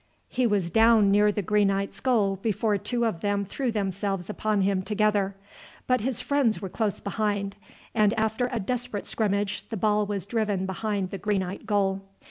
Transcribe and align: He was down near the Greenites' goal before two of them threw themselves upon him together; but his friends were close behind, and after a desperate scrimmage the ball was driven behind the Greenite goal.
He 0.29 0.47
was 0.47 0.71
down 0.71 1.11
near 1.11 1.31
the 1.31 1.43
Greenites' 1.43 1.99
goal 1.99 2.37
before 2.37 2.75
two 2.79 3.05
of 3.05 3.21
them 3.21 3.45
threw 3.45 3.71
themselves 3.71 4.31
upon 4.31 4.61
him 4.61 4.81
together; 4.81 5.35
but 5.85 6.01
his 6.01 6.19
friends 6.19 6.59
were 6.59 6.69
close 6.69 6.99
behind, 6.99 7.55
and 7.93 8.11
after 8.17 8.49
a 8.51 8.59
desperate 8.59 9.05
scrimmage 9.05 9.69
the 9.69 9.77
ball 9.77 10.07
was 10.07 10.25
driven 10.25 10.65
behind 10.65 11.11
the 11.11 11.19
Greenite 11.19 11.67
goal. 11.67 12.01